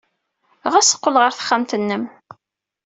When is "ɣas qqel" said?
0.71-1.15